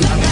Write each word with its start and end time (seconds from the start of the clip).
todos, 0.00 0.10
la 0.10 0.31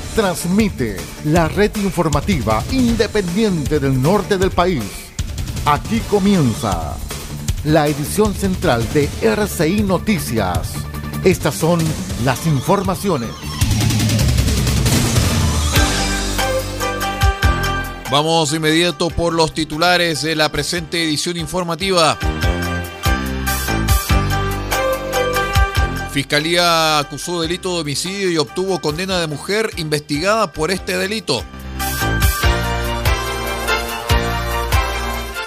transmite 0.15 0.97
la 1.25 1.47
red 1.47 1.71
informativa 1.77 2.63
independiente 2.71 3.79
del 3.79 4.01
norte 4.01 4.37
del 4.37 4.51
país. 4.51 4.83
Aquí 5.65 5.99
comienza 6.09 6.97
la 7.63 7.87
edición 7.87 8.33
central 8.33 8.85
de 8.93 9.09
RCI 9.21 9.83
Noticias. 9.83 10.73
Estas 11.23 11.55
son 11.55 11.79
las 12.25 12.45
informaciones. 12.47 13.29
Vamos 18.11 18.53
inmediato 18.53 19.09
por 19.09 19.33
los 19.33 19.53
titulares 19.53 20.21
de 20.23 20.35
la 20.35 20.51
presente 20.51 21.01
edición 21.03 21.37
informativa. 21.37 22.17
Fiscalía 26.11 26.99
acusó 26.99 27.41
delito 27.41 27.73
de 27.75 27.81
homicidio 27.81 28.29
y 28.29 28.37
obtuvo 28.37 28.81
condena 28.81 29.19
de 29.19 29.27
mujer 29.27 29.69
investigada 29.77 30.51
por 30.51 30.69
este 30.69 30.97
delito. 30.97 31.41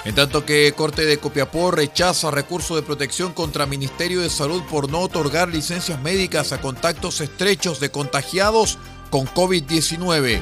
En 0.05 0.15
tanto 0.15 0.43
que 0.43 0.73
Corte 0.75 1.05
de 1.05 1.19
Copiapó 1.19 1.69
rechaza 1.69 2.31
recurso 2.31 2.75
de 2.75 2.81
protección 2.81 3.33
contra 3.33 3.67
Ministerio 3.67 4.21
de 4.21 4.29
Salud 4.29 4.63
por 4.69 4.89
no 4.89 5.01
otorgar 5.01 5.49
licencias 5.49 6.01
médicas 6.01 6.51
a 6.51 6.61
contactos 6.61 7.21
estrechos 7.21 7.79
de 7.79 7.89
contagiados 7.89 8.79
con 9.11 9.25
COVID-19. 9.27 10.41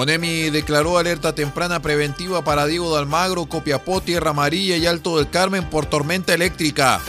ONEMI 0.00 0.48
declaró 0.48 0.96
alerta 0.96 1.34
temprana 1.34 1.82
preventiva 1.82 2.42
para 2.42 2.64
Diego 2.64 2.94
de 2.94 3.00
Almagro, 3.00 3.44
Copiapó, 3.44 4.00
Tierra 4.00 4.30
Amarilla 4.30 4.78
y 4.78 4.86
Alto 4.86 5.18
del 5.18 5.28
Carmen 5.28 5.68
por 5.68 5.84
tormenta 5.84 6.32
eléctrica. 6.32 7.02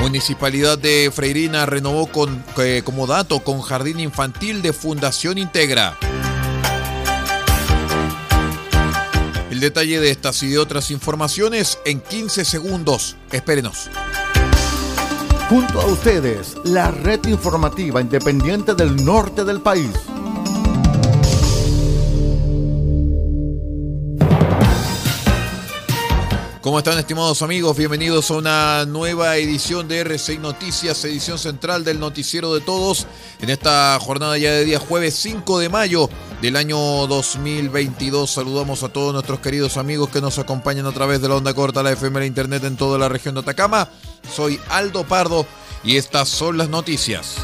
Municipalidad 0.00 0.78
de 0.78 1.12
Freirina 1.14 1.66
renovó 1.66 2.06
con, 2.06 2.42
eh, 2.56 2.80
como 2.82 3.06
dato 3.06 3.40
con 3.40 3.60
jardín 3.60 4.00
infantil 4.00 4.62
de 4.62 4.72
Fundación 4.72 5.36
Integra. 5.36 5.98
El 9.50 9.60
detalle 9.60 10.00
de 10.00 10.10
estas 10.10 10.42
y 10.42 10.48
de 10.48 10.58
otras 10.58 10.90
informaciones 10.90 11.78
en 11.84 12.00
15 12.00 12.46
segundos. 12.46 13.16
Espérenos. 13.30 13.90
Junto 15.50 15.80
a 15.80 15.86
ustedes, 15.86 16.56
la 16.62 16.92
red 16.92 17.26
informativa 17.26 18.00
independiente 18.00 18.72
del 18.72 19.04
norte 19.04 19.44
del 19.44 19.60
país. 19.60 19.90
¿Cómo 26.70 26.78
están 26.78 27.00
estimados 27.00 27.42
amigos? 27.42 27.76
Bienvenidos 27.76 28.30
a 28.30 28.34
una 28.34 28.86
nueva 28.86 29.36
edición 29.38 29.88
de 29.88 30.06
R6 30.06 30.38
Noticias, 30.38 31.04
edición 31.04 31.36
central 31.36 31.82
del 31.82 31.98
noticiero 31.98 32.54
de 32.54 32.60
todos, 32.60 33.08
en 33.40 33.50
esta 33.50 33.98
jornada 34.00 34.38
ya 34.38 34.52
de 34.52 34.64
día 34.64 34.78
jueves 34.78 35.16
5 35.16 35.58
de 35.58 35.68
mayo 35.68 36.08
del 36.40 36.54
año 36.54 36.78
2022. 37.08 38.30
Saludamos 38.30 38.84
a 38.84 38.88
todos 38.88 39.12
nuestros 39.12 39.40
queridos 39.40 39.78
amigos 39.78 40.10
que 40.10 40.20
nos 40.20 40.38
acompañan 40.38 40.86
a 40.86 40.92
través 40.92 41.20
de 41.20 41.28
la 41.28 41.34
onda 41.34 41.54
corta, 41.54 41.82
la 41.82 41.90
FM, 41.90 42.20
la 42.20 42.26
internet 42.26 42.62
en 42.62 42.76
toda 42.76 42.98
la 42.98 43.08
región 43.08 43.34
de 43.34 43.40
Atacama. 43.40 43.88
Soy 44.32 44.60
Aldo 44.68 45.02
Pardo 45.02 45.46
y 45.82 45.96
estas 45.96 46.28
son 46.28 46.56
las 46.56 46.68
noticias. 46.68 47.34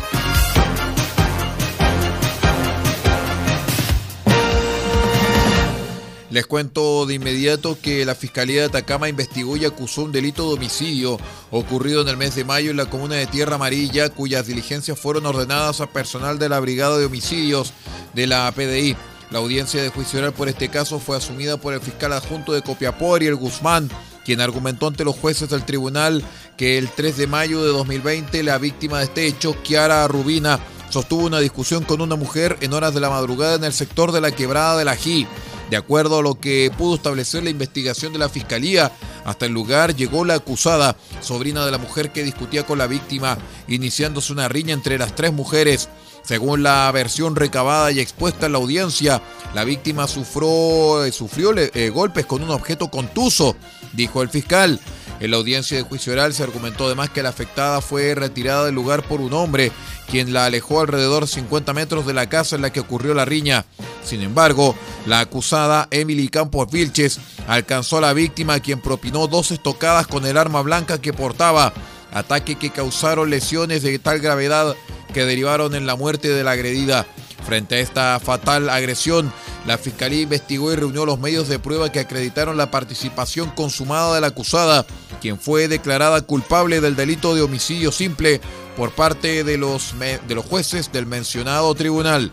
Les 6.37 6.47
cuento 6.47 7.07
de 7.07 7.15
inmediato 7.15 7.79
que 7.81 8.05
la 8.05 8.15
Fiscalía 8.15 8.61
de 8.61 8.67
Atacama 8.67 9.09
investigó 9.09 9.57
y 9.57 9.65
acusó 9.65 10.03
un 10.03 10.13
delito 10.13 10.47
de 10.47 10.57
homicidio 10.57 11.19
ocurrido 11.51 12.03
en 12.03 12.09
el 12.09 12.19
mes 12.19 12.35
de 12.35 12.45
mayo 12.45 12.71
en 12.71 12.77
la 12.77 12.91
comuna 12.91 13.15
de 13.15 13.27
Tierra 13.27 13.55
Amarilla, 13.55 14.11
cuyas 14.11 14.47
diligencias 14.47 15.01
fueron 15.01 15.25
ordenadas 15.25 15.81
a 15.81 15.87
personal 15.87 16.39
de 16.39 16.51
la 16.51 16.61
Brigada 16.61 16.99
de 16.99 17.07
Homicidios 17.07 17.73
de 18.13 18.27
la 18.27 18.53
PDI. 18.53 18.99
La 19.31 19.39
audiencia 19.39 19.83
de 19.83 19.89
juicio 19.89 20.19
oral 20.19 20.35
por 20.35 20.51
este 20.51 20.69
caso 20.69 20.99
fue 20.99 21.17
asumida 21.17 21.57
por 21.57 21.73
el 21.73 21.81
fiscal 21.81 22.13
adjunto 22.13 22.53
de 22.53 22.61
Copiapó, 22.61 23.17
el 23.17 23.35
Guzmán, 23.35 23.89
quien 24.27 24.43
argumentó 24.43 24.89
ante 24.89 25.05
los 25.05 25.17
jueces 25.17 25.49
del 25.49 25.65
tribunal 25.65 26.23
que 26.59 26.77
el 26.77 26.91
3 26.91 27.17
de 27.17 27.27
mayo 27.29 27.65
de 27.65 27.71
2020 27.71 28.43
la 28.43 28.59
víctima 28.59 28.99
de 28.99 29.05
este 29.05 29.27
hecho, 29.27 29.57
Kiara 29.63 30.07
Rubina, 30.07 30.61
sostuvo 30.91 31.25
una 31.25 31.41
discusión 31.41 31.85
con 31.85 32.03
una 32.03 32.17
mujer 32.17 32.59
en 32.61 32.75
horas 32.75 32.93
de 32.93 33.01
la 33.01 33.09
madrugada 33.09 33.55
en 33.55 33.65
el 33.65 33.73
sector 33.73 34.13
de 34.13 34.21
la 34.21 34.33
quebrada 34.33 34.77
de 34.77 34.85
la 34.85 34.93
Ají. 34.93 35.27
De 35.71 35.77
acuerdo 35.77 36.19
a 36.19 36.23
lo 36.23 36.39
que 36.39 36.71
pudo 36.77 36.95
establecer 36.95 37.43
la 37.43 37.51
investigación 37.51 38.13
de 38.13 38.21
la 38.21 38.29
fiscalía, 38.29 38.93
hasta 39.25 39.47
el 39.47 39.53
lugar 39.53 39.97
llegó 39.97 40.25
la 40.25 40.35
acusada, 40.35 40.97
sobrina 41.21 41.65
de 41.65 41.73
la 41.73 41.79
mujer 41.79 42.13
que 42.13 42.23
discutía 42.23 42.65
con 42.65 42.79
la 42.79 42.87
víctima, 42.87 43.37
iniciándose 43.67 44.33
una 44.33 44.49
riña 44.49 44.75
entre 44.75 44.99
las 44.99 45.15
tres 45.17 45.33
mujeres. 45.33 45.89
Según 46.23 46.63
la 46.63 46.91
versión 46.93 47.37
recabada 47.37 47.91
y 47.93 48.01
expuesta 48.01 48.47
en 48.47 48.53
la 48.53 48.59
audiencia, 48.59 49.23
la 49.55 49.65
víctima 49.65 50.07
sufrió, 50.07 51.05
eh, 51.05 51.13
sufrió 51.13 51.53
eh, 51.57 51.91
golpes 51.91 52.27
con 52.27 52.43
un 52.43 52.51
objeto 52.51 52.89
contuso, 52.89 53.57
dijo 53.93 54.23
el 54.23 54.29
fiscal. 54.29 54.81
En 55.19 55.31
la 55.31 55.39
audiencia 55.39 55.77
de 55.77 55.83
juicio 55.83 56.13
oral 56.13 56.35
se 56.35 56.43
argumentó 56.43 56.87
además 56.87 57.11
que 57.11 57.23
la 57.23 57.31
afectada 57.31 57.81
fue 57.81 58.15
retirada 58.15 58.67
del 58.67 58.75
lugar 58.75 59.03
por 59.03 59.21
un 59.21 59.33
hombre, 59.33 59.73
quien 60.11 60.33
la 60.33 60.45
alejó 60.45 60.81
alrededor 60.81 61.23
de 61.23 61.33
50 61.33 61.73
metros 61.73 62.07
de 62.07 62.13
la 62.13 62.29
casa 62.29 62.57
en 62.57 62.63
la 62.63 62.71
que 62.71 62.81
ocurrió 62.81 63.15
la 63.15 63.25
riña. 63.25 63.65
Sin 64.05 64.23
embargo, 64.23 64.77
la 65.07 65.21
acusada 65.21 65.89
Emily 65.91 66.29
Campos 66.29 66.71
Vilches 66.71 67.19
alcanzó 67.49 67.99
a 67.99 68.03
la 68.03 68.13
víctima, 68.13 68.61
quien 68.61 68.81
propinó 68.81 69.27
dos 69.27 69.51
estocadas 69.51 70.07
con 70.07 70.27
el 70.27 70.37
arma 70.37 70.61
blanca 70.63 71.01
que 71.01 71.13
portaba, 71.13 71.73
ataque 72.13 72.57
que 72.57 72.71
causaron 72.71 73.31
lesiones 73.31 73.83
de 73.83 73.99
tal 73.99 74.21
gravedad 74.21 74.77
que 75.15 75.25
derivaron 75.25 75.75
en 75.75 75.87
la 75.87 75.97
muerte 75.97 76.29
de 76.29 76.45
la 76.45 76.53
agredida. 76.53 77.07
Frente 77.47 77.77
a 77.77 77.79
esta 77.79 78.21
fatal 78.21 78.69
agresión, 78.69 79.33
la 79.67 79.79
Fiscalía 79.79 80.23
investigó 80.23 80.73
y 80.73 80.77
reunió 80.77 81.07
los 81.07 81.21
medios 81.21 81.49
de 81.49 81.59
prueba 81.59 81.91
que 81.91 82.01
acreditaron 82.01 82.57
la 82.57 82.71
participación 82.71 83.51
consumada 83.51 84.15
de 84.15 84.21
la 84.21 84.29
acusada, 84.29 84.85
quien 85.21 85.39
fue 85.39 85.69
declarada 85.69 86.23
culpable 86.23 86.81
del 86.81 86.97
delito 86.97 87.35
de 87.35 87.43
homicidio 87.43 87.93
simple 87.93 88.41
por 88.77 88.93
parte 88.93 89.45
de 89.45 89.59
los, 89.59 89.95
de 89.99 90.35
los 90.35 90.45
jueces 90.45 90.93
del 90.93 91.07
mencionado 91.07 91.75
tribunal. 91.75 92.31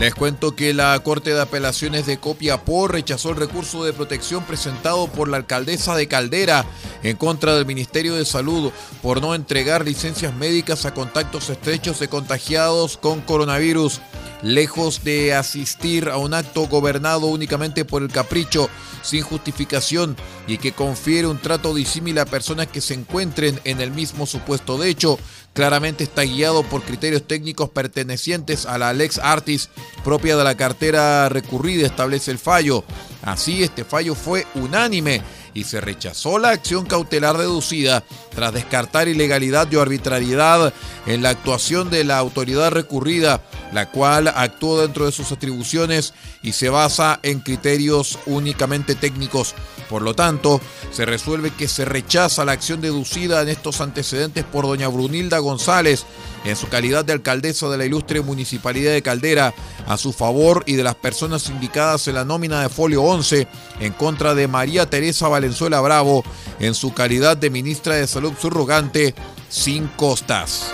Les 0.00 0.14
cuento 0.14 0.56
que 0.56 0.72
la 0.72 0.98
Corte 1.00 1.34
de 1.34 1.42
Apelaciones 1.42 2.06
de 2.06 2.18
Copiapó 2.18 2.88
rechazó 2.88 3.30
el 3.30 3.36
recurso 3.36 3.84
de 3.84 3.92
protección 3.92 4.42
presentado 4.44 5.08
por 5.08 5.28
la 5.28 5.36
alcaldesa 5.36 5.94
de 5.94 6.08
Caldera 6.08 6.64
en 7.02 7.18
contra 7.18 7.54
del 7.54 7.66
Ministerio 7.66 8.14
de 8.14 8.24
Salud 8.24 8.72
por 9.02 9.20
no 9.20 9.34
entregar 9.34 9.84
licencias 9.84 10.34
médicas 10.34 10.86
a 10.86 10.94
contactos 10.94 11.50
estrechos 11.50 12.00
de 12.00 12.08
contagiados 12.08 12.96
con 12.96 13.20
coronavirus. 13.20 14.00
Lejos 14.42 15.04
de 15.04 15.34
asistir 15.34 16.08
a 16.08 16.16
un 16.16 16.34
acto 16.34 16.66
gobernado 16.66 17.26
únicamente 17.26 17.84
por 17.84 18.02
el 18.02 18.10
capricho 18.10 18.68
sin 19.02 19.22
justificación 19.22 20.16
y 20.46 20.58
que 20.58 20.72
confiere 20.72 21.26
un 21.26 21.38
trato 21.38 21.74
disímil 21.74 22.18
a 22.18 22.26
personas 22.26 22.66
que 22.66 22.80
se 22.80 22.94
encuentren 22.94 23.60
en 23.64 23.80
el 23.80 23.90
mismo 23.90 24.26
supuesto 24.26 24.78
de 24.78 24.88
hecho, 24.88 25.18
claramente 25.52 26.04
está 26.04 26.22
guiado 26.22 26.62
por 26.62 26.82
criterios 26.82 27.26
técnicos 27.26 27.70
pertenecientes 27.70 28.66
a 28.66 28.78
la 28.78 28.92
Lex 28.92 29.18
Artis 29.18 29.68
propia 30.04 30.36
de 30.36 30.44
la 30.44 30.56
cartera 30.56 31.28
recurrida, 31.28 31.86
establece 31.86 32.30
el 32.30 32.38
fallo. 32.38 32.84
Así, 33.22 33.62
este 33.62 33.84
fallo 33.84 34.14
fue 34.14 34.46
unánime 34.54 35.22
y 35.54 35.64
se 35.64 35.80
rechazó 35.80 36.38
la 36.38 36.50
acción 36.50 36.86
cautelar 36.86 37.36
deducida 37.38 38.04
tras 38.34 38.52
descartar 38.52 39.08
ilegalidad 39.08 39.70
y 39.70 39.76
arbitrariedad 39.76 40.72
en 41.06 41.22
la 41.22 41.30
actuación 41.30 41.90
de 41.90 42.04
la 42.04 42.18
autoridad 42.18 42.70
recurrida, 42.70 43.42
la 43.72 43.90
cual 43.90 44.28
actuó 44.28 44.80
dentro 44.80 45.06
de 45.06 45.12
sus 45.12 45.32
atribuciones 45.32 46.14
y 46.42 46.52
se 46.52 46.68
basa 46.68 47.20
en 47.22 47.40
criterios 47.40 48.18
únicamente 48.26 48.94
técnicos. 48.94 49.54
Por 49.88 50.02
lo 50.02 50.14
tanto, 50.14 50.60
se 50.92 51.04
resuelve 51.04 51.50
que 51.50 51.68
se 51.68 51.84
rechaza 51.84 52.44
la 52.44 52.52
acción 52.52 52.80
deducida 52.80 53.42
en 53.42 53.48
estos 53.48 53.80
antecedentes 53.80 54.44
por 54.44 54.66
doña 54.66 54.88
Brunilda 54.88 55.38
González, 55.38 56.06
en 56.44 56.56
su 56.56 56.68
calidad 56.68 57.04
de 57.04 57.12
alcaldesa 57.12 57.68
de 57.68 57.78
la 57.78 57.84
ilustre 57.84 58.20
municipalidad 58.20 58.92
de 58.92 59.02
Caldera, 59.02 59.54
a 59.86 59.96
su 59.96 60.12
favor 60.12 60.64
y 60.66 60.74
de 60.74 60.84
las 60.84 60.94
personas 60.94 61.48
indicadas 61.48 62.06
en 62.08 62.14
la 62.14 62.24
nómina 62.24 62.62
de 62.62 62.68
folio 62.68 63.02
11 63.02 63.46
en 63.80 63.92
contra 63.92 64.34
de 64.34 64.48
María 64.48 64.88
Teresa 64.88 65.28
Valenzuela 65.28 65.80
Bravo, 65.80 66.24
en 66.58 66.74
su 66.74 66.92
calidad 66.92 67.36
de 67.36 67.50
ministra 67.50 67.96
de 67.96 68.06
Salud 68.06 68.32
subrogante, 68.38 69.14
sin 69.48 69.88
costas. 69.88 70.72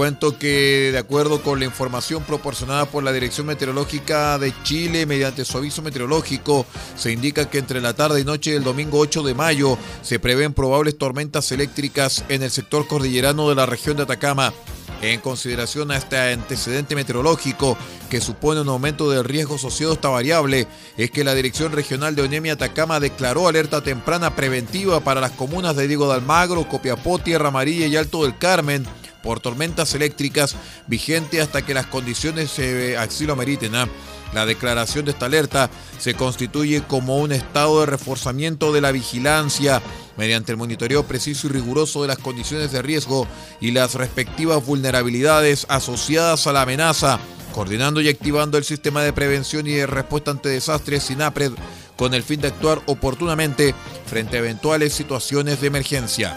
Cuento 0.00 0.38
que 0.38 0.88
de 0.92 0.96
acuerdo 0.96 1.42
con 1.42 1.58
la 1.58 1.66
información 1.66 2.22
proporcionada 2.22 2.86
por 2.86 3.04
la 3.04 3.12
Dirección 3.12 3.46
Meteorológica 3.46 4.38
de 4.38 4.54
Chile 4.62 5.04
mediante 5.04 5.44
su 5.44 5.58
aviso 5.58 5.82
meteorológico, 5.82 6.64
se 6.96 7.12
indica 7.12 7.50
que 7.50 7.58
entre 7.58 7.82
la 7.82 7.92
tarde 7.92 8.18
y 8.18 8.24
noche 8.24 8.52
del 8.52 8.64
domingo 8.64 8.98
8 8.98 9.22
de 9.22 9.34
mayo 9.34 9.76
se 10.00 10.18
prevén 10.18 10.54
probables 10.54 10.96
tormentas 10.96 11.52
eléctricas 11.52 12.24
en 12.30 12.42
el 12.42 12.50
sector 12.50 12.86
cordillerano 12.86 13.50
de 13.50 13.56
la 13.56 13.66
región 13.66 13.98
de 13.98 14.04
Atacama. 14.04 14.54
En 15.02 15.20
consideración 15.20 15.90
a 15.90 15.98
este 15.98 16.16
antecedente 16.16 16.94
meteorológico 16.94 17.76
que 18.08 18.22
supone 18.22 18.62
un 18.62 18.68
aumento 18.70 19.10
del 19.10 19.24
riesgo 19.24 19.56
asociado 19.56 19.92
a 19.92 19.96
esta 19.96 20.08
variable, 20.08 20.66
es 20.96 21.10
que 21.10 21.24
la 21.24 21.34
Dirección 21.34 21.72
Regional 21.72 22.16
de 22.16 22.22
Onemia 22.22 22.54
Atacama 22.54 23.00
declaró 23.00 23.48
alerta 23.48 23.82
temprana 23.82 24.34
preventiva 24.34 25.00
para 25.00 25.20
las 25.20 25.32
comunas 25.32 25.76
de 25.76 25.88
Diego 25.88 26.08
de 26.08 26.14
Almagro, 26.14 26.66
Copiapó, 26.66 27.18
Tierra 27.18 27.48
Amarilla 27.48 27.86
y 27.86 27.96
Alto 27.96 28.22
del 28.22 28.38
Carmen 28.38 28.86
por 29.22 29.40
tormentas 29.40 29.94
eléctricas 29.94 30.56
vigente 30.86 31.40
hasta 31.40 31.62
que 31.62 31.74
las 31.74 31.86
condiciones 31.86 32.58
eh, 32.58 32.96
así 32.96 33.26
lo 33.26 33.36
meriten. 33.36 33.74
¿ah? 33.74 33.88
La 34.32 34.46
declaración 34.46 35.04
de 35.04 35.10
esta 35.10 35.26
alerta 35.26 35.70
se 35.98 36.14
constituye 36.14 36.82
como 36.82 37.18
un 37.18 37.32
estado 37.32 37.80
de 37.80 37.86
reforzamiento 37.86 38.72
de 38.72 38.80
la 38.80 38.92
vigilancia 38.92 39.82
mediante 40.16 40.52
el 40.52 40.58
monitoreo 40.58 41.04
preciso 41.04 41.48
y 41.48 41.50
riguroso 41.50 42.02
de 42.02 42.08
las 42.08 42.18
condiciones 42.18 42.70
de 42.70 42.82
riesgo 42.82 43.26
y 43.60 43.72
las 43.72 43.94
respectivas 43.94 44.64
vulnerabilidades 44.64 45.66
asociadas 45.68 46.46
a 46.46 46.52
la 46.52 46.62
amenaza, 46.62 47.18
coordinando 47.52 48.00
y 48.00 48.08
activando 48.08 48.56
el 48.56 48.64
sistema 48.64 49.02
de 49.02 49.12
prevención 49.12 49.66
y 49.66 49.72
de 49.72 49.86
respuesta 49.86 50.30
ante 50.30 50.48
desastres 50.48 51.04
SINAPRED 51.04 51.52
con 51.96 52.14
el 52.14 52.22
fin 52.22 52.40
de 52.40 52.48
actuar 52.48 52.80
oportunamente 52.86 53.74
frente 54.06 54.36
a 54.36 54.40
eventuales 54.40 54.92
situaciones 54.92 55.60
de 55.60 55.66
emergencia. 55.66 56.34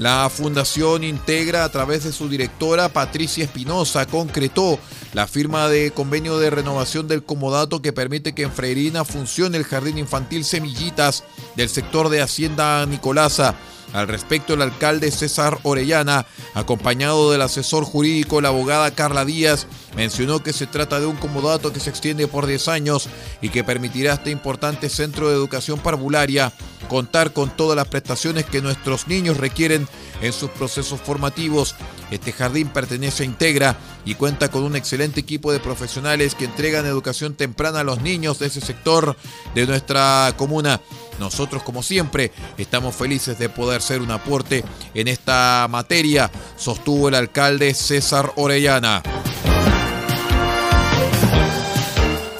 La 0.00 0.30
Fundación 0.30 1.04
Integra, 1.04 1.62
a 1.62 1.68
través 1.68 2.04
de 2.04 2.12
su 2.12 2.30
directora 2.30 2.88
Patricia 2.88 3.44
Espinosa, 3.44 4.06
concretó 4.06 4.78
la 5.12 5.26
firma 5.26 5.68
de 5.68 5.90
convenio 5.90 6.38
de 6.38 6.48
renovación 6.48 7.06
del 7.06 7.22
comodato 7.22 7.82
que 7.82 7.92
permite 7.92 8.34
que 8.34 8.44
en 8.44 8.50
Freirina 8.50 9.04
funcione 9.04 9.58
el 9.58 9.64
jardín 9.64 9.98
infantil 9.98 10.46
Semillitas 10.46 11.22
del 11.54 11.68
sector 11.68 12.08
de 12.08 12.22
Hacienda 12.22 12.86
Nicolasa. 12.86 13.56
Al 13.92 14.08
respecto, 14.08 14.54
el 14.54 14.62
alcalde 14.62 15.10
César 15.10 15.58
Orellana, 15.62 16.26
acompañado 16.54 17.30
del 17.30 17.42
asesor 17.42 17.84
jurídico, 17.84 18.40
la 18.40 18.48
abogada 18.48 18.94
Carla 18.94 19.24
Díaz, 19.24 19.66
mencionó 19.96 20.42
que 20.42 20.52
se 20.52 20.66
trata 20.66 21.00
de 21.00 21.06
un 21.06 21.16
comodato 21.16 21.72
que 21.72 21.80
se 21.80 21.90
extiende 21.90 22.28
por 22.28 22.46
10 22.46 22.68
años 22.68 23.08
y 23.42 23.48
que 23.48 23.64
permitirá 23.64 24.12
a 24.12 24.14
este 24.14 24.30
importante 24.30 24.88
centro 24.88 25.28
de 25.28 25.34
educación 25.34 25.80
parvularia 25.80 26.52
contar 26.88 27.32
con 27.32 27.50
todas 27.50 27.76
las 27.76 27.88
prestaciones 27.88 28.44
que 28.44 28.60
nuestros 28.62 29.06
niños 29.06 29.36
requieren 29.36 29.86
en 30.20 30.32
sus 30.32 30.50
procesos 30.50 31.00
formativos. 31.00 31.74
Este 32.10 32.32
jardín 32.32 32.68
pertenece 32.68 33.22
a 33.22 33.26
Integra 33.26 33.76
y 34.04 34.14
cuenta 34.14 34.50
con 34.50 34.64
un 34.64 34.76
excelente 34.76 35.20
equipo 35.20 35.52
de 35.52 35.60
profesionales 35.60 36.34
que 36.34 36.46
entregan 36.46 36.86
educación 36.86 37.34
temprana 37.34 37.80
a 37.80 37.84
los 37.84 38.02
niños 38.02 38.38
de 38.38 38.46
ese 38.46 38.60
sector 38.60 39.16
de 39.54 39.66
nuestra 39.66 40.34
comuna. 40.36 40.80
Nosotros, 41.20 41.62
como 41.62 41.82
siempre, 41.82 42.32
estamos 42.58 42.96
felices 42.96 43.38
de 43.38 43.48
poder 43.48 43.82
ser 43.82 44.00
un 44.00 44.10
aporte 44.10 44.64
en 44.94 45.06
esta 45.06 45.66
materia, 45.70 46.30
sostuvo 46.56 47.08
el 47.08 47.14
alcalde 47.14 47.74
César 47.74 48.32
Orellana. 48.36 49.02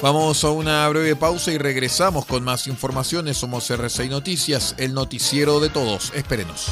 Vamos 0.01 0.43
a 0.43 0.49
una 0.49 0.89
breve 0.89 1.15
pausa 1.15 1.51
y 1.51 1.59
regresamos 1.59 2.25
con 2.25 2.43
más 2.43 2.65
informaciones. 2.65 3.37
Somos 3.37 3.69
RCI 3.69 4.09
Noticias, 4.09 4.73
el 4.79 4.95
noticiero 4.95 5.59
de 5.59 5.69
todos. 5.69 6.11
Espérenos. 6.15 6.71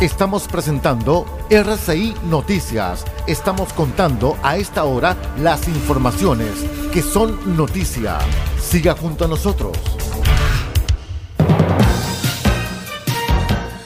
Estamos 0.00 0.48
presentando 0.48 1.24
RCI 1.50 2.14
Noticias. 2.24 3.04
Estamos 3.28 3.72
contando 3.72 4.36
a 4.42 4.56
esta 4.56 4.84
hora 4.84 5.16
las 5.38 5.68
informaciones 5.68 6.50
que 6.92 7.00
son 7.00 7.56
noticia. 7.56 8.18
Siga 8.60 8.96
junto 8.96 9.24
a 9.24 9.28
nosotros. 9.28 9.78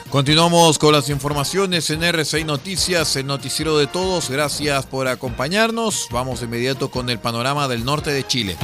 Continuamos 0.09 0.79
con 0.79 0.93
las 0.93 1.09
informaciones 1.09 1.91
en 1.91 2.03
RCI 2.03 2.43
Noticias, 2.43 3.15
el 3.15 3.27
noticiero 3.27 3.77
de 3.77 3.85
todos. 3.85 4.31
Gracias 4.31 4.87
por 4.87 5.07
acompañarnos. 5.07 6.07
Vamos 6.11 6.39
de 6.39 6.47
inmediato 6.47 6.89
con 6.89 7.11
el 7.11 7.19
panorama 7.19 7.67
del 7.67 7.85
norte 7.85 8.11
de 8.11 8.25
Chile. 8.25 8.57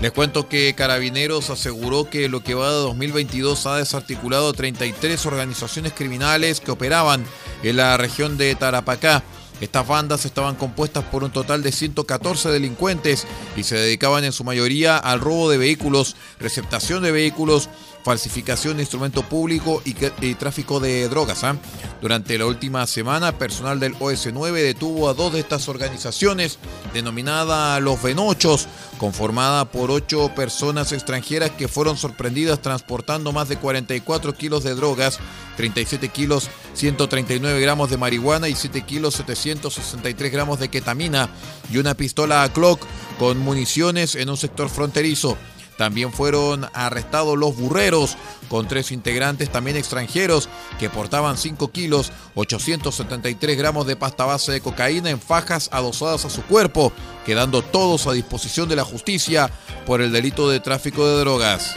Les 0.00 0.12
cuento 0.12 0.46
que 0.46 0.74
Carabineros 0.74 1.48
aseguró 1.48 2.10
que 2.10 2.28
lo 2.28 2.42
que 2.42 2.54
va 2.54 2.68
de 2.70 2.80
2022 2.80 3.64
ha 3.66 3.78
desarticulado 3.78 4.52
33 4.52 5.24
organizaciones 5.24 5.94
criminales 5.94 6.60
que 6.60 6.70
operaban 6.70 7.24
en 7.62 7.76
la 7.76 7.96
región 7.96 8.36
de 8.36 8.54
Tarapacá. 8.54 9.22
Estas 9.58 9.86
bandas 9.86 10.26
estaban 10.26 10.54
compuestas 10.54 11.02
por 11.04 11.24
un 11.24 11.30
total 11.30 11.62
de 11.62 11.72
114 11.72 12.50
delincuentes 12.50 13.26
y 13.56 13.62
se 13.62 13.76
dedicaban 13.76 14.24
en 14.24 14.32
su 14.32 14.44
mayoría 14.44 14.98
al 14.98 15.20
robo 15.20 15.48
de 15.48 15.56
vehículos, 15.56 16.14
receptación 16.38 17.02
de 17.02 17.12
vehículos, 17.12 17.70
falsificación 18.06 18.76
de 18.76 18.84
instrumento 18.84 19.24
público 19.24 19.82
y, 19.84 19.94
tráfico 20.34 20.78
de 20.78 21.08
drogas. 21.08 21.42
¿ah? 21.42 21.56
Durante 22.00 22.38
la 22.38 22.46
última 22.46 22.86
semana, 22.86 23.36
personal 23.36 23.80
del 23.80 23.96
OS9 23.96 24.52
detuvo 24.62 25.08
a 25.08 25.14
dos 25.14 25.32
de 25.32 25.40
estas 25.40 25.68
organizaciones, 25.68 26.60
denominada 26.94 27.80
Los 27.80 28.00
Venochos, 28.00 28.68
conformada 28.98 29.64
por 29.64 29.90
ocho 29.90 30.32
personas 30.36 30.92
extranjeras 30.92 31.50
que 31.50 31.66
fueron 31.66 31.96
sorprendidas 31.96 32.62
transportando 32.62 33.32
más 33.32 33.48
de 33.48 33.56
44 33.56 34.34
kilos 34.34 34.62
de 34.62 34.76
drogas, 34.76 35.18
37 35.56 36.08
kilos 36.10 36.48
139 36.74 37.60
gramos 37.60 37.90
de 37.90 37.96
marihuana 37.96 38.48
y 38.48 38.54
7 38.54 38.82
kilos 38.82 39.14
763 39.14 40.30
gramos 40.30 40.60
de 40.60 40.68
ketamina 40.68 41.28
y 41.72 41.78
una 41.78 41.94
pistola 41.94 42.44
a 42.44 42.52
clock 42.52 42.86
con 43.18 43.38
municiones 43.38 44.14
en 44.14 44.30
un 44.30 44.36
sector 44.36 44.68
fronterizo. 44.68 45.36
También 45.76 46.12
fueron 46.12 46.66
arrestados 46.72 47.36
los 47.36 47.56
burreros 47.56 48.16
con 48.48 48.68
tres 48.68 48.92
integrantes 48.92 49.50
también 49.50 49.76
extranjeros 49.76 50.48
que 50.78 50.88
portaban 50.88 51.36
5 51.36 51.70
kilos 51.72 52.12
873 52.34 53.58
gramos 53.58 53.86
de 53.86 53.96
pasta 53.96 54.24
base 54.24 54.52
de 54.52 54.60
cocaína 54.60 55.10
en 55.10 55.20
fajas 55.20 55.68
adosadas 55.72 56.24
a 56.24 56.30
su 56.30 56.42
cuerpo, 56.42 56.92
quedando 57.24 57.62
todos 57.62 58.06
a 58.06 58.12
disposición 58.12 58.68
de 58.68 58.76
la 58.76 58.84
justicia 58.84 59.50
por 59.84 60.00
el 60.00 60.12
delito 60.12 60.48
de 60.48 60.60
tráfico 60.60 61.06
de 61.06 61.20
drogas. 61.20 61.74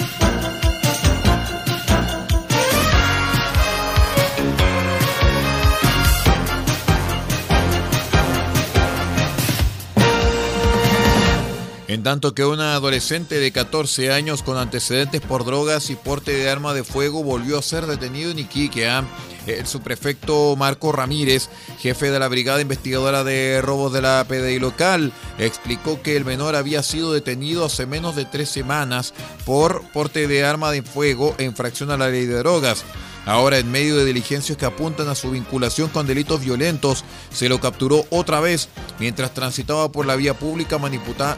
En 11.90 12.04
tanto 12.04 12.36
que 12.36 12.46
una 12.46 12.76
adolescente 12.76 13.40
de 13.40 13.52
14 13.52 14.12
años 14.12 14.44
con 14.44 14.58
antecedentes 14.58 15.22
por 15.22 15.44
drogas 15.44 15.90
y 15.90 15.96
porte 15.96 16.32
de 16.32 16.48
arma 16.48 16.76
de 16.76 16.84
fuego 16.84 17.24
volvió 17.24 17.58
a 17.58 17.64
ser 17.64 17.88
detenido 17.88 18.30
en 18.30 18.38
Iquique. 18.38 18.88
¿ah? 18.88 19.04
El 19.48 19.66
subprefecto 19.66 20.56
Marco 20.56 20.92
Ramírez, 20.92 21.50
jefe 21.80 22.12
de 22.12 22.20
la 22.20 22.28
Brigada 22.28 22.62
Investigadora 22.62 23.24
de 23.24 23.60
Robos 23.64 23.92
de 23.92 24.04
la 24.04 24.24
PDI 24.30 24.60
local, 24.60 25.12
explicó 25.40 26.00
que 26.04 26.16
el 26.16 26.26
menor 26.26 26.56
había 26.56 26.84
sido 26.84 27.12
detenido 27.12 27.66
hace 27.66 27.88
menos 27.88 28.16
de 28.16 28.26
tres 28.26 28.50
semanas 28.50 29.16
por 29.44 29.82
porte 29.92 30.28
de 30.28 30.44
arma 30.44 30.70
de 30.70 30.84
fuego 30.84 31.34
e 31.40 31.44
infracción 31.44 31.90
a 31.90 31.98
la 31.98 32.10
ley 32.10 32.28
de 32.28 32.38
drogas. 32.38 32.86
Ahora, 33.26 33.60
en 33.60 33.72
medio 33.72 33.96
de 33.96 34.06
diligencias 34.06 34.58
que 34.58 34.66
apuntan 34.66 35.08
a 35.08 35.16
su 35.16 35.32
vinculación 35.32 35.90
con 35.90 36.08
delitos 36.08 36.42
violentos, 36.42 37.04
se 37.32 37.50
lo 37.50 37.60
capturó 37.60 38.06
otra 38.10 38.40
vez 38.40 38.70
mientras 39.00 39.34
transitaba 39.34 39.92
por 39.92 40.06
la 40.06 40.16
vía 40.16 40.34
pública 40.34 40.80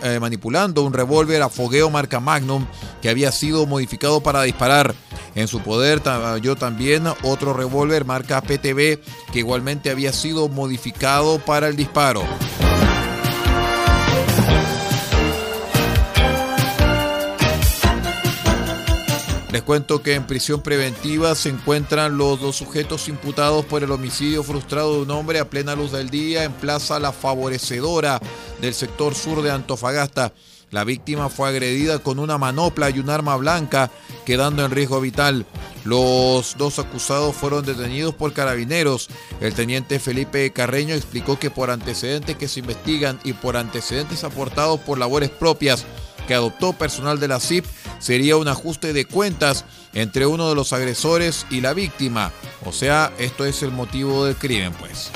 eh, 0.04 0.20
manipulando 0.20 0.84
un 0.84 0.94
revólver 0.94 1.42
a 1.42 1.50
fogueo 1.50 1.90
marca 1.90 2.20
Magnum 2.20 2.66
que 3.02 3.10
había 3.10 3.32
sido 3.32 3.66
modificado 3.66 4.22
para 4.22 4.44
disparar. 4.44 4.96
En 5.34 5.48
su 5.48 5.62
poder 5.62 6.02
yo 6.42 6.56
también 6.56 7.06
otro 7.24 7.54
revólver 7.54 8.06
marca 8.06 8.42
PTB 8.42 9.00
que 9.32 9.40
igualmente 9.40 9.90
había 9.90 10.12
sido 10.12 10.50
modificado 10.50 11.40
para 11.40 11.68
el 11.68 11.76
disparo. 11.76 12.24
Les 19.52 19.64
cuento 19.64 20.02
que 20.02 20.14
en 20.14 20.26
prisión 20.26 20.62
preventiva 20.62 21.36
se 21.36 21.50
encuentran 21.50 22.18
los 22.18 22.40
dos 22.40 22.56
sujetos 22.56 23.10
imputados 23.10 23.66
por 23.66 23.84
el 23.84 23.92
homicidio 23.92 24.44
frustrado 24.44 24.96
de 24.96 25.02
un 25.02 25.12
hombre 25.12 25.40
a 25.40 25.50
plena 25.50 25.76
luz 25.76 25.92
del 25.92 26.10
día 26.10 26.46
en 26.46 26.54
Plaza 26.54 27.02
La 27.02 27.12
Favorecedora 27.12 28.22
del 28.62 28.74
sector 28.74 29.14
sur 29.14 29.42
de 29.42 29.52
Antofagasta. 29.52 30.32
La 30.70 30.86
víctima 30.86 31.28
fue 31.28 31.50
agredida 31.50 32.00
con 32.00 32.18
una 32.18 32.38
manopla 32.38 32.90
y 32.92 33.00
un 33.00 33.10
arma 33.10 33.36
blanca, 33.36 33.92
quedando 34.26 34.64
en 34.64 34.72
riesgo 34.72 35.02
vital. 35.02 35.46
Los 35.84 36.56
dos 36.58 36.80
acusados 36.80 37.36
fueron 37.36 37.66
detenidos 37.66 38.16
por 38.16 38.32
carabineros. 38.32 39.10
El 39.42 39.54
teniente 39.54 40.00
Felipe 40.00 40.54
Carreño 40.54 40.96
explicó 40.96 41.38
que 41.38 41.52
por 41.52 41.72
antecedentes 41.72 42.38
que 42.38 42.48
se 42.48 42.62
investigan 42.62 43.20
y 43.26 43.34
por 43.34 43.58
antecedentes 43.58 44.24
aportados 44.24 44.80
por 44.80 44.98
labores 44.98 45.30
propias 45.30 45.86
que 46.28 46.34
adoptó 46.34 46.74
personal 46.74 47.20
de 47.20 47.28
la 47.28 47.40
CIP, 47.40 47.66
sería 48.00 48.38
un 48.38 48.48
ajuste 48.48 48.94
de 48.94 49.06
cuentas 49.06 49.66
entre 49.94 50.26
uno 50.26 50.50
de 50.50 50.56
los 50.56 50.74
agresores 50.74 51.46
y 51.50 51.62
la 51.62 51.74
víctima. 51.74 52.32
O 52.66 52.72
sea, 52.72 53.14
esto 53.18 53.46
es 53.46 53.64
el 53.64 53.72
motivo 53.72 54.26
del 54.26 54.36
crimen, 54.36 54.74
pues. 54.74 55.12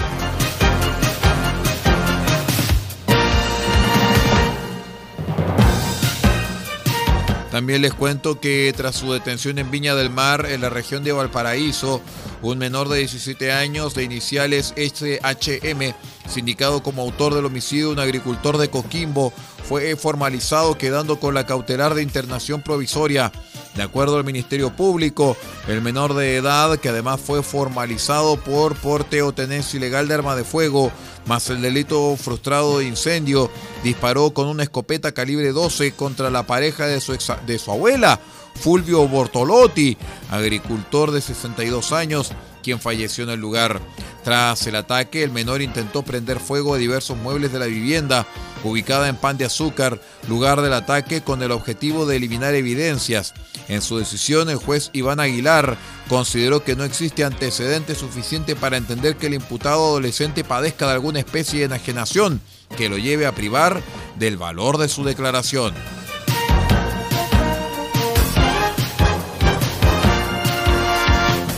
También 7.56 7.82
les 7.82 7.94
cuento 7.94 8.42
que 8.42 8.74
tras 8.76 8.98
su 8.98 9.14
detención 9.14 9.60
en 9.60 9.72
Viña 9.72 9.96
del 9.96 10.10
Mar, 10.10 10.46
en 10.46 10.60
la 10.60 10.70
región 10.70 11.06
de 11.06 11.14
Valparaíso, 11.14 12.02
un 12.42 12.58
menor 12.58 12.90
de 12.90 12.98
17 12.98 13.54
años 13.54 13.96
de 13.96 14.04
iniciales 14.04 14.74
SHM, 14.76 15.94
sindicado 16.28 16.84
como 16.84 17.02
autor 17.02 17.34
del 17.34 17.46
homicidio 17.46 17.88
de 17.88 17.94
un 17.94 18.00
agricultor 18.00 18.58
de 18.58 18.70
Coquimbo, 18.70 19.32
fue 19.68 19.96
formalizado 19.96 20.78
quedando 20.78 21.20
con 21.20 21.34
la 21.34 21.46
cautelar 21.46 21.96
de 21.96 22.04
internación 22.04 22.62
provisoria. 22.62 23.32
De 23.76 23.84
acuerdo 23.84 24.18
al 24.18 24.24
Ministerio 24.24 24.74
Público, 24.74 25.36
el 25.68 25.82
menor 25.82 26.14
de 26.14 26.38
edad, 26.38 26.78
que 26.78 26.90
además 26.90 27.20
fue 27.20 27.44
formalizado 27.44 28.38
por 28.38 28.76
porte 28.76 29.22
o 29.22 29.34
tenencia 29.34 29.78
ilegal 29.78 30.08
de 30.08 30.14
arma 30.14 30.36
de 30.36 30.46
fuego, 30.46 30.92
más 31.26 31.50
el 31.50 31.62
delito 31.62 32.16
frustrado 32.16 32.80
de 32.80 32.86
incendio, 32.86 33.52
disparó 33.84 34.32
con 34.32 34.48
una 34.48 34.64
escopeta 34.64 35.12
calibre 35.12 35.52
12 35.52 35.92
contra 35.92 36.30
la 36.30 36.44
pareja 36.44 36.88
de 36.88 37.02
su, 37.02 37.18
de 37.46 37.60
su 37.60 37.72
abuela, 37.72 38.22
Fulvio 38.56 39.08
Bortolotti, 39.08 39.98
agricultor 40.32 41.12
de 41.12 41.22
62 41.22 41.92
años, 41.92 42.32
quien 42.64 42.80
falleció 42.80 43.24
en 43.24 43.30
el 43.30 43.40
lugar. 43.40 43.80
Tras 44.24 44.66
el 44.66 44.76
ataque, 44.76 45.22
el 45.22 45.30
menor 45.30 45.62
intentó 45.62 46.02
prender 46.02 46.40
fuego 46.40 46.74
a 46.74 46.78
diversos 46.80 47.16
muebles 47.16 47.54
de 47.54 47.60
la 47.60 47.68
vivienda, 47.68 48.26
ubicada 48.64 49.08
en 49.08 49.18
Pan 49.18 49.38
de 49.38 49.46
Azúcar, 49.46 50.02
lugar 50.28 50.62
del 50.62 50.74
ataque 50.74 51.22
con 51.22 51.44
el 51.44 51.52
objetivo 51.52 52.08
de 52.08 52.16
eliminar 52.16 52.56
evidencias. 52.56 53.36
En 53.68 53.84
su 53.84 54.00
decisión, 54.00 54.50
el 54.50 54.58
juez 54.58 54.90
Iván 54.94 55.20
Aguilar 55.20 55.78
consideró 56.10 56.64
que 56.64 56.76
no 56.76 56.84
existe 56.84 57.24
antecedente 57.24 57.94
suficiente 57.94 58.56
para 58.56 58.78
entender 58.78 59.16
que 59.16 59.28
el 59.28 59.36
imputado 59.36 59.86
adolescente 59.86 60.44
padezca 60.44 60.88
de 60.88 60.94
alguna 60.94 61.20
especie 61.20 61.60
de 61.60 61.66
enajenación 61.66 62.42
que 62.78 62.90
lo 62.90 62.98
lleve 62.98 63.28
a 63.28 63.36
privar 63.36 63.82
del 64.18 64.38
valor 64.38 64.80
de 64.80 64.90
su 64.90 65.04
declaración. 65.04 65.74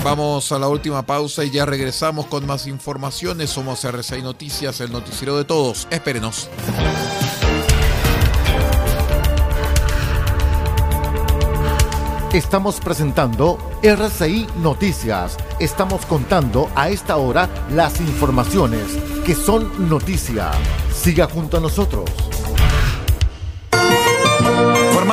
Vamos 0.10 0.54
a 0.54 0.58
la 0.58 0.70
última 0.70 1.06
pausa 1.06 1.44
y 1.44 1.50
ya 1.50 1.66
regresamos 1.66 2.28
con 2.28 2.46
más 2.46 2.66
informaciones. 2.66 3.50
Somos 3.50 3.84
RCI 3.84 4.22
Noticias, 4.22 4.80
el 4.80 4.90
noticiero 4.90 5.36
de 5.36 5.44
todos. 5.44 5.86
Espérenos. 5.92 6.48
Estamos 12.32 12.80
presentando 12.80 13.58
RCI 13.84 14.48
Noticias. 14.62 15.36
Estamos 15.60 16.06
contando 16.06 16.70
a 16.74 16.88
esta 16.88 17.18
hora 17.18 17.50
las 17.74 18.00
informaciones 18.00 18.84
que 19.26 19.36
son 19.36 19.90
noticia. 19.90 20.52
Siga 20.94 21.28
junto 21.28 21.58
a 21.58 21.60
nosotros. 21.60 22.10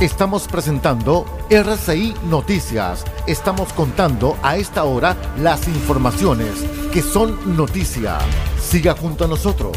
Estamos 0.00 0.48
presentando 0.48 1.26
RCI 1.50 2.14
Noticias. 2.22 3.04
Estamos 3.26 3.70
contando 3.74 4.34
a 4.42 4.56
esta 4.56 4.84
hora 4.84 5.14
las 5.36 5.68
informaciones 5.68 6.54
que 6.90 7.02
son 7.02 7.54
noticia. 7.54 8.16
Siga 8.58 8.96
junto 8.96 9.26
a 9.26 9.28
nosotros. 9.28 9.76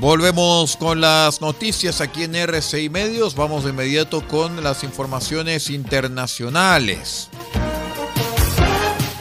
Volvemos 0.00 0.76
con 0.76 1.00
las 1.00 1.40
noticias 1.40 2.00
aquí 2.00 2.24
en 2.24 2.34
RCI 2.34 2.88
Medios. 2.90 3.36
Vamos 3.36 3.62
de 3.62 3.70
inmediato 3.70 4.26
con 4.26 4.64
las 4.64 4.82
informaciones 4.82 5.70
internacionales 5.70 7.30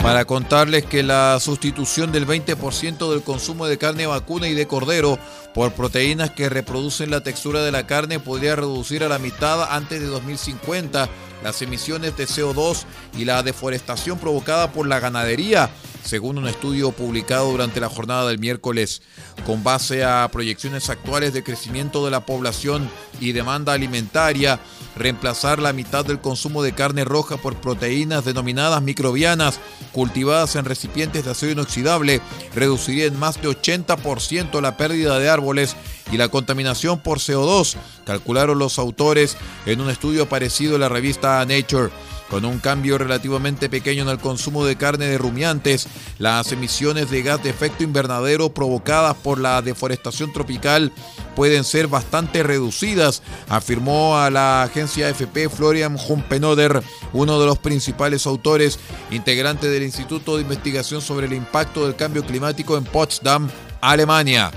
para 0.03 0.25
contarles 0.25 0.83
que 0.83 1.01
la 1.01 1.39
sustitución 1.39 2.11
del 2.11 2.27
20% 2.27 3.09
del 3.09 3.23
consumo 3.23 3.67
de 3.67 3.77
carne 3.77 4.05
vacuna 4.05 4.49
y 4.49 4.53
de 4.53 4.67
cordero 4.67 5.17
por 5.53 5.71
proteínas 5.73 6.31
que 6.31 6.49
reproducen 6.49 7.11
la 7.11 7.21
textura 7.21 7.63
de 7.63 7.71
la 7.71 7.85
carne 7.85 8.19
podría 8.19 8.55
reducir 8.55 9.03
a 9.03 9.09
la 9.09 9.19
mitad 9.19 9.73
antes 9.73 9.99
de 10.01 10.07
2050 10.07 11.09
las 11.43 11.61
emisiones 11.61 12.15
de 12.17 12.25
CO2 12.25 12.85
y 13.17 13.25
la 13.25 13.43
deforestación 13.43 14.17
provocada 14.17 14.71
por 14.71 14.87
la 14.87 14.99
ganadería, 14.99 15.69
según 16.03 16.37
un 16.37 16.47
estudio 16.47 16.91
publicado 16.91 17.51
durante 17.51 17.81
la 17.81 17.89
jornada 17.89 18.27
del 18.27 18.39
miércoles. 18.39 19.01
Con 19.45 19.63
base 19.63 20.03
a 20.03 20.27
proyecciones 20.31 20.89
actuales 20.89 21.33
de 21.33 21.43
crecimiento 21.43 22.05
de 22.05 22.11
la 22.11 22.25
población 22.25 22.89
y 23.19 23.33
demanda 23.33 23.73
alimentaria, 23.73 24.59
reemplazar 24.95 25.59
la 25.59 25.73
mitad 25.73 26.05
del 26.05 26.21
consumo 26.21 26.63
de 26.63 26.73
carne 26.73 27.03
roja 27.03 27.37
por 27.37 27.55
proteínas 27.55 28.25
denominadas 28.25 28.81
microbianas 28.81 29.59
cultivadas 29.91 30.55
en 30.55 30.65
recipientes 30.65 31.25
de 31.25 31.31
acero 31.31 31.51
inoxidable 31.51 32.21
reduciría 32.55 33.05
en 33.05 33.19
más 33.19 33.41
de 33.41 33.49
80% 33.49 34.61
la 34.61 34.77
pérdida 34.77 35.19
de 35.19 35.29
árboles 35.29 35.42
y 36.11 36.17
la 36.17 36.29
contaminación 36.29 36.99
por 36.99 37.19
CO2, 37.19 37.75
calcularon 38.05 38.59
los 38.59 38.79
autores 38.79 39.37
en 39.65 39.81
un 39.81 39.89
estudio 39.89 40.23
aparecido 40.23 40.75
en 40.75 40.81
la 40.81 40.89
revista 40.89 41.45
Nature. 41.45 41.89
Con 42.29 42.45
un 42.45 42.57
cambio 42.57 42.97
relativamente 42.97 43.69
pequeño 43.69 44.03
en 44.03 44.09
el 44.09 44.17
consumo 44.17 44.65
de 44.65 44.75
carne 44.75 45.05
de 45.05 45.19
rumiantes, 45.19 45.87
las 46.17 46.51
emisiones 46.51 47.11
de 47.11 47.21
gas 47.21 47.43
de 47.43 47.51
efecto 47.51 47.83
invernadero 47.83 48.51
provocadas 48.53 49.15
por 49.15 49.39
la 49.39 49.61
deforestación 49.61 50.33
tropical 50.33 50.91
pueden 51.35 51.63
ser 51.63 51.87
bastante 51.87 52.41
reducidas, 52.41 53.21
afirmó 53.49 54.17
a 54.17 54.31
la 54.31 54.63
agencia 54.63 55.09
AFP 55.09 55.49
Florian 55.49 55.95
Humpenoder, 55.95 56.81
uno 57.11 57.39
de 57.39 57.45
los 57.45 57.59
principales 57.59 58.25
autores, 58.25 58.79
integrante 59.11 59.69
del 59.69 59.83
Instituto 59.83 60.35
de 60.35 60.41
Investigación 60.41 61.01
sobre 61.01 61.27
el 61.27 61.33
Impacto 61.33 61.85
del 61.85 61.95
Cambio 61.95 62.25
Climático 62.25 62.77
en 62.77 62.83
Potsdam, 62.83 63.47
Alemania. 63.79 64.51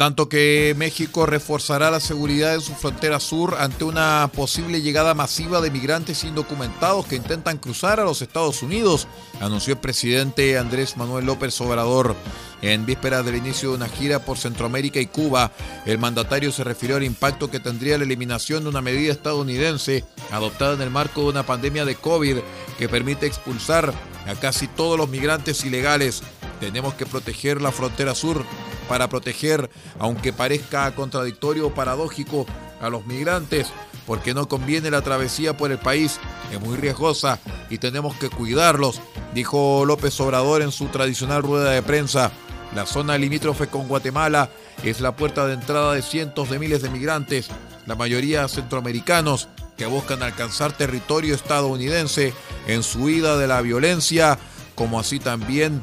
Tanto 0.00 0.30
que 0.30 0.74
México 0.78 1.26
reforzará 1.26 1.90
la 1.90 2.00
seguridad 2.00 2.54
en 2.54 2.62
su 2.62 2.72
frontera 2.72 3.20
sur 3.20 3.56
ante 3.60 3.84
una 3.84 4.30
posible 4.34 4.80
llegada 4.80 5.12
masiva 5.12 5.60
de 5.60 5.70
migrantes 5.70 6.24
indocumentados 6.24 7.04
que 7.04 7.16
intentan 7.16 7.58
cruzar 7.58 8.00
a 8.00 8.04
los 8.04 8.22
Estados 8.22 8.62
Unidos, 8.62 9.06
anunció 9.42 9.74
el 9.74 9.80
presidente 9.80 10.56
Andrés 10.56 10.96
Manuel 10.96 11.26
López 11.26 11.60
Obrador. 11.60 12.16
En 12.62 12.86
vísperas 12.86 13.26
del 13.26 13.36
inicio 13.36 13.70
de 13.70 13.76
una 13.76 13.88
gira 13.88 14.24
por 14.24 14.38
Centroamérica 14.38 15.00
y 15.00 15.06
Cuba, 15.06 15.52
el 15.84 15.98
mandatario 15.98 16.50
se 16.50 16.64
refirió 16.64 16.96
al 16.96 17.04
impacto 17.04 17.50
que 17.50 17.60
tendría 17.60 17.98
la 17.98 18.04
eliminación 18.04 18.62
de 18.62 18.70
una 18.70 18.80
medida 18.80 19.12
estadounidense 19.12 20.06
adoptada 20.30 20.72
en 20.76 20.80
el 20.80 20.90
marco 20.90 21.24
de 21.24 21.28
una 21.28 21.44
pandemia 21.44 21.84
de 21.84 21.96
COVID 21.96 22.38
que 22.78 22.88
permite 22.88 23.26
expulsar 23.26 23.92
a 24.26 24.34
casi 24.34 24.66
todos 24.66 24.96
los 24.96 25.10
migrantes 25.10 25.62
ilegales. 25.62 26.22
Tenemos 26.60 26.94
que 26.94 27.06
proteger 27.06 27.60
la 27.62 27.72
frontera 27.72 28.14
sur 28.14 28.44
para 28.88 29.08
proteger, 29.08 29.70
aunque 29.98 30.32
parezca 30.32 30.94
contradictorio 30.94 31.68
o 31.68 31.74
paradójico, 31.74 32.46
a 32.80 32.88
los 32.88 33.06
migrantes, 33.06 33.68
porque 34.06 34.34
no 34.34 34.48
conviene 34.48 34.90
la 34.90 35.02
travesía 35.02 35.56
por 35.56 35.70
el 35.70 35.78
país, 35.78 36.18
es 36.52 36.60
muy 36.60 36.76
riesgosa 36.76 37.38
y 37.68 37.78
tenemos 37.78 38.16
que 38.16 38.30
cuidarlos, 38.30 39.00
dijo 39.34 39.84
López 39.84 40.18
Obrador 40.20 40.62
en 40.62 40.72
su 40.72 40.86
tradicional 40.86 41.42
rueda 41.42 41.70
de 41.70 41.82
prensa. 41.82 42.32
La 42.74 42.86
zona 42.86 43.18
limítrofe 43.18 43.66
con 43.66 43.88
Guatemala 43.88 44.48
es 44.84 45.00
la 45.00 45.16
puerta 45.16 45.46
de 45.46 45.54
entrada 45.54 45.92
de 45.92 46.02
cientos 46.02 46.50
de 46.50 46.58
miles 46.58 46.82
de 46.82 46.88
migrantes, 46.88 47.48
la 47.86 47.96
mayoría 47.96 48.48
centroamericanos, 48.48 49.48
que 49.76 49.86
buscan 49.86 50.22
alcanzar 50.22 50.72
territorio 50.72 51.34
estadounidense 51.34 52.34
en 52.66 52.82
su 52.82 53.04
huida 53.04 53.38
de 53.38 53.46
la 53.46 53.60
violencia, 53.62 54.38
como 54.74 55.00
así 55.00 55.18
también 55.18 55.80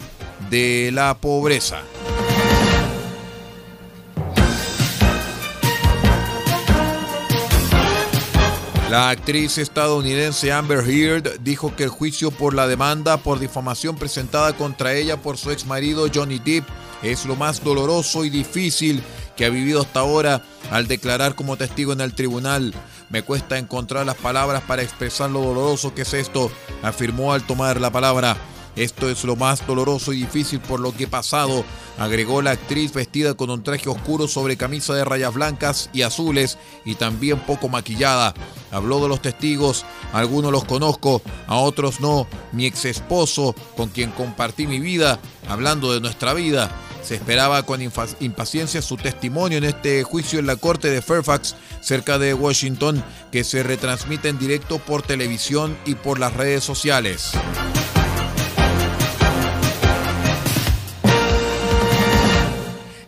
de 0.49 0.91
la 0.93 1.17
pobreza. 1.17 1.81
La 8.89 9.09
actriz 9.09 9.57
estadounidense 9.57 10.53
Amber 10.53 10.79
Heard 10.89 11.41
dijo 11.41 11.75
que 11.75 11.83
el 11.83 11.89
juicio 11.89 12.31
por 12.31 12.53
la 12.53 12.67
demanda 12.67 13.17
por 13.17 13.37
difamación 13.37 13.97
presentada 13.97 14.55
contra 14.55 14.93
ella 14.93 15.17
por 15.21 15.37
su 15.37 15.51
ex 15.51 15.65
marido 15.65 16.07
Johnny 16.13 16.39
Depp 16.39 16.65
es 17.03 17.25
lo 17.25 17.35
más 17.35 17.61
doloroso 17.61 18.23
y 18.23 18.29
difícil 18.29 19.03
que 19.35 19.45
ha 19.45 19.49
vivido 19.49 19.81
hasta 19.81 19.99
ahora 19.99 20.41
al 20.71 20.87
declarar 20.87 21.35
como 21.35 21.57
testigo 21.57 21.91
en 21.91 21.99
el 21.99 22.13
tribunal. 22.13 22.73
Me 23.09 23.23
cuesta 23.23 23.57
encontrar 23.57 24.05
las 24.05 24.15
palabras 24.15 24.63
para 24.63 24.83
expresar 24.83 25.29
lo 25.31 25.41
doloroso 25.41 25.93
que 25.93 26.03
es 26.03 26.13
esto, 26.13 26.49
afirmó 26.81 27.33
al 27.33 27.45
tomar 27.45 27.81
la 27.81 27.91
palabra. 27.91 28.37
Esto 28.77 29.09
es 29.09 29.23
lo 29.23 29.35
más 29.35 29.65
doloroso 29.65 30.13
y 30.13 30.19
difícil 30.19 30.59
por 30.59 30.79
lo 30.79 30.95
que 30.95 31.05
he 31.05 31.07
pasado, 31.07 31.65
agregó 31.97 32.43
la 32.43 32.51
actriz 32.51 32.93
vestida 32.93 33.33
con 33.33 33.49
un 33.49 33.63
traje 33.63 33.89
oscuro 33.89 34.27
sobre 34.27 34.55
camisa 34.55 34.93
de 34.93 35.03
rayas 35.03 35.33
blancas 35.33 35.89
y 35.93 36.03
azules 36.03 36.59
y 36.85 36.93
también 36.93 37.39
poco 37.39 37.69
maquillada. 37.69 38.35
Habló 38.71 39.01
de 39.01 39.09
los 39.09 39.19
testigos, 39.19 39.83
algunos 40.13 40.51
los 40.51 40.63
conozco, 40.65 41.23
a 41.47 41.57
otros 41.57 41.99
no. 42.01 42.27
Mi 42.51 42.67
ex 42.67 42.85
esposo, 42.85 43.55
con 43.75 43.89
quien 43.89 44.11
compartí 44.11 44.67
mi 44.67 44.79
vida, 44.79 45.19
hablando 45.49 45.91
de 45.91 45.99
nuestra 45.99 46.35
vida. 46.35 46.69
Se 47.01 47.15
esperaba 47.15 47.63
con 47.63 47.81
impaciencia 47.81 48.81
su 48.81 48.97
testimonio 48.97 49.57
en 49.57 49.63
este 49.63 50.03
juicio 50.03 50.39
en 50.39 50.45
la 50.45 50.57
corte 50.57 50.89
de 50.89 51.01
Fairfax, 51.01 51.55
cerca 51.81 52.19
de 52.19 52.35
Washington, 52.35 53.03
que 53.31 53.43
se 53.43 53.63
retransmite 53.63 54.29
en 54.29 54.37
directo 54.37 54.77
por 54.77 55.01
televisión 55.01 55.75
y 55.85 55.95
por 55.95 56.19
las 56.19 56.33
redes 56.33 56.63
sociales. 56.63 57.31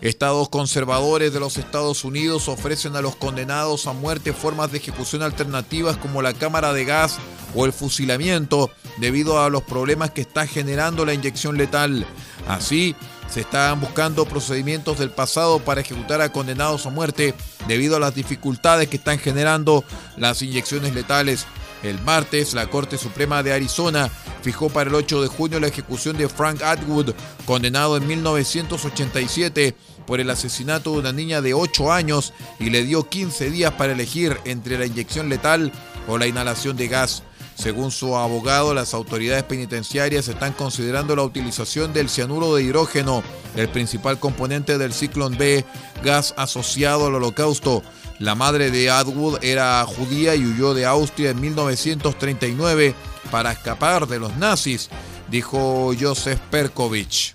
Estados 0.01 0.47
conservadores 0.47 1.33
de 1.33 1.41
los 1.41 1.57
Estados 1.57 2.05
Unidos 2.05 2.47
ofrecen 2.47 2.95
a 2.95 3.01
los 3.01 3.17
condenados 3.17 3.85
a 3.85 3.93
muerte 3.93 4.31
formas 4.31 4.71
de 4.71 4.77
ejecución 4.77 5.21
alternativas 5.21 5.97
como 5.97 6.21
la 6.21 6.33
cámara 6.33 6.71
de 6.71 6.85
gas 6.85 7.17
o 7.53 7.65
el 7.65 7.73
fusilamiento 7.73 8.71
debido 8.97 9.43
a 9.43 9.49
los 9.49 9.63
problemas 9.63 10.11
que 10.11 10.21
está 10.21 10.47
generando 10.47 11.05
la 11.05 11.13
inyección 11.13 11.57
letal. 11.57 12.05
Así, 12.47 12.95
se 13.29 13.41
están 13.41 13.81
buscando 13.81 14.25
procedimientos 14.25 14.97
del 14.99 15.11
pasado 15.11 15.59
para 15.59 15.81
ejecutar 15.81 16.21
a 16.21 16.31
condenados 16.31 16.85
a 16.85 16.89
muerte 16.89 17.33
debido 17.67 17.97
a 17.97 17.99
las 17.99 18.15
dificultades 18.15 18.87
que 18.87 18.97
están 18.97 19.19
generando 19.19 19.83
las 20.15 20.41
inyecciones 20.41 20.95
letales. 20.95 21.45
El 21.83 22.01
martes, 22.01 22.53
la 22.53 22.69
Corte 22.69 22.97
Suprema 22.97 23.43
de 23.43 23.53
Arizona 23.53 24.09
fijó 24.41 24.69
para 24.69 24.89
el 24.89 24.95
8 24.95 25.21
de 25.21 25.27
junio 25.27 25.59
la 25.59 25.67
ejecución 25.67 26.17
de 26.17 26.29
Frank 26.29 26.61
Atwood, 26.61 27.13
condenado 27.45 27.97
en 27.97 28.07
1987 28.07 29.75
por 30.05 30.19
el 30.19 30.29
asesinato 30.29 30.93
de 30.93 30.99
una 30.99 31.13
niña 31.13 31.41
de 31.41 31.53
8 31.53 31.91
años 31.91 32.33
y 32.59 32.69
le 32.69 32.83
dio 32.83 33.07
15 33.07 33.51
días 33.51 33.73
para 33.73 33.93
elegir 33.93 34.37
entre 34.45 34.77
la 34.77 34.85
inyección 34.85 35.29
letal 35.29 35.71
o 36.07 36.17
la 36.17 36.27
inhalación 36.27 36.77
de 36.77 36.87
gas. 36.87 37.23
Según 37.59 37.91
su 37.91 38.15
abogado, 38.15 38.73
las 38.73 38.93
autoridades 38.93 39.43
penitenciarias 39.43 40.29
están 40.29 40.53
considerando 40.53 41.13
la 41.13 41.23
utilización 41.23 41.91
del 41.91 42.09
cianuro 42.09 42.55
de 42.55 42.63
hidrógeno, 42.63 43.21
el 43.57 43.67
principal 43.67 44.17
componente 44.17 44.77
del 44.77 44.93
ciclón 44.93 45.37
B, 45.37 45.65
gas 46.01 46.33
asociado 46.37 47.07
al 47.07 47.15
holocausto. 47.15 47.83
La 48.19 48.35
madre 48.35 48.69
de 48.69 48.91
Atwood 48.91 49.41
era 49.41 49.85
judía 49.85 50.35
y 50.35 50.45
huyó 50.45 50.73
de 50.73 50.85
Austria 50.85 51.29
en 51.29 51.39
1939 51.39 52.93
para 53.31 53.53
escapar 53.53 54.07
de 54.07 54.19
los 54.19 54.35
nazis, 54.35 54.89
dijo 55.29 55.93
Joseph 55.97 56.39
Perkovich. 56.51 57.33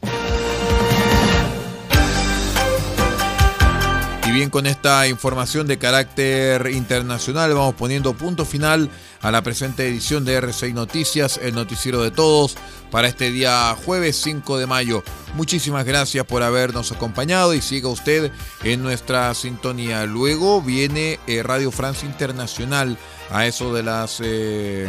Bien, 4.34 4.50
con 4.50 4.66
esta 4.66 5.06
información 5.06 5.68
de 5.68 5.78
carácter 5.78 6.68
internacional 6.72 7.54
vamos 7.54 7.76
poniendo 7.76 8.14
punto 8.14 8.44
final 8.44 8.90
a 9.20 9.30
la 9.30 9.42
presente 9.42 9.86
edición 9.86 10.24
de 10.24 10.42
R6 10.42 10.74
Noticias, 10.74 11.38
el 11.40 11.54
noticiero 11.54 12.02
de 12.02 12.10
todos, 12.10 12.56
para 12.90 13.06
este 13.06 13.30
día 13.30 13.76
jueves 13.84 14.20
5 14.24 14.58
de 14.58 14.66
mayo. 14.66 15.04
Muchísimas 15.34 15.84
gracias 15.84 16.26
por 16.26 16.42
habernos 16.42 16.90
acompañado 16.90 17.54
y 17.54 17.62
siga 17.62 17.88
usted 17.88 18.32
en 18.64 18.82
nuestra 18.82 19.32
sintonía. 19.34 20.04
Luego 20.04 20.60
viene 20.60 21.20
eh, 21.28 21.44
Radio 21.44 21.70
Francia 21.70 22.08
Internacional 22.08 22.98
a 23.30 23.46
eso 23.46 23.72
de 23.72 23.84
las 23.84 24.20
eh, 24.20 24.88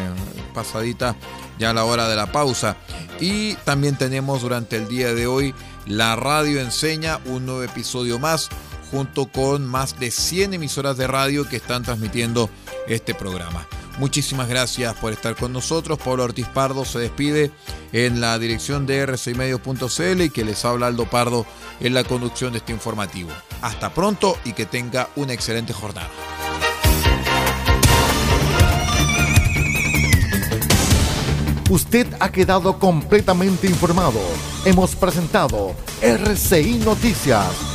pasaditas 0.55 1.15
ya 1.59 1.69
a 1.69 1.73
la 1.73 1.85
hora 1.85 2.09
de 2.09 2.15
la 2.15 2.31
pausa. 2.31 2.77
Y 3.19 3.53
también 3.57 3.95
tenemos 3.95 4.41
durante 4.41 4.77
el 4.77 4.87
día 4.87 5.13
de 5.13 5.27
hoy 5.27 5.53
la 5.85 6.15
radio 6.15 6.59
enseña 6.61 7.19
un 7.25 7.45
nuevo 7.45 7.61
episodio 7.61 8.17
más 8.17 8.49
junto 8.91 9.27
con 9.27 9.65
más 9.65 9.99
de 9.99 10.11
100 10.11 10.53
emisoras 10.53 10.97
de 10.97 11.07
radio 11.07 11.47
que 11.47 11.57
están 11.57 11.83
transmitiendo 11.83 12.49
este 12.87 13.13
programa. 13.13 13.67
Muchísimas 13.97 14.49
gracias 14.49 14.93
por 14.95 15.13
estar 15.13 15.35
con 15.35 15.53
nosotros. 15.53 15.97
Pablo 15.97 16.25
Ortiz 16.25 16.47
Pardo 16.47 16.83
se 16.83 16.99
despide 16.99 17.51
en 17.93 18.19
la 18.19 18.37
dirección 18.37 18.85
de 18.85 19.07
r6medio.cl 19.07 20.21
y 20.21 20.29
que 20.29 20.43
les 20.43 20.65
habla 20.65 20.87
Aldo 20.87 21.05
Pardo 21.05 21.45
en 21.79 21.93
la 21.93 22.03
conducción 22.03 22.51
de 22.51 22.59
este 22.59 22.73
informativo. 22.73 23.29
Hasta 23.61 23.93
pronto 23.93 24.37
y 24.43 24.53
que 24.53 24.65
tenga 24.65 25.09
una 25.15 25.33
excelente 25.33 25.73
jornada. 25.73 26.09
Usted 31.69 32.07
ha 32.19 32.31
quedado 32.31 32.77
completamente 32.77 33.67
informado. 33.67 34.19
Hemos 34.65 34.95
presentado 34.95 35.73
RCI 36.01 36.79
Noticias 36.85 37.74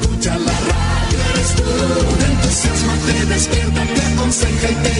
escucha. 0.00 0.38
La 0.38 0.52
radio 0.52 1.18
eres 1.32 1.54
tú, 1.56 1.62
te 2.18 2.24
entusiasma, 2.24 2.94
te 3.06 3.26
despierta, 3.26 3.82
te 3.94 4.02
aconseja 4.02 4.70
y 4.70 4.74
te 4.74 4.95